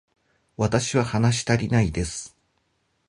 [0.57, 2.35] 私は話したりないです